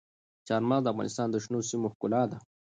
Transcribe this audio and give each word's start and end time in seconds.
چار 0.47 0.61
مغز 0.69 0.83
د 0.83 0.87
افغانستان 0.93 1.27
د 1.31 1.35
شنو 1.43 1.59
سیمو 1.69 1.87
ښکلا 1.93 2.23
ده. 2.31 2.37